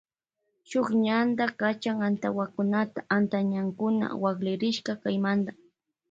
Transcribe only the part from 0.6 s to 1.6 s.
Shun ñanta